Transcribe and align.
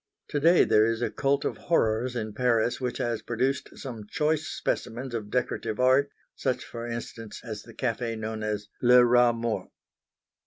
To 0.29 0.39
day 0.39 0.63
there 0.63 0.87
is 0.87 1.03
a 1.03 1.11
cult 1.11 1.45
of 1.45 1.57
horrors 1.57 2.15
in 2.15 2.33
Paris 2.33 2.81
which 2.81 2.97
has 2.97 3.21
produced 3.21 3.77
some 3.77 4.07
choice 4.09 4.47
specimens 4.47 5.13
of 5.13 5.29
decorative 5.29 5.79
art, 5.79 6.09
such 6.35 6.65
for 6.65 6.87
instance 6.87 7.39
as 7.43 7.61
the 7.61 7.75
café 7.75 8.17
known 8.17 8.41
as 8.41 8.67
Le 8.81 9.05
Rat 9.05 9.35
Mort. 9.35 9.69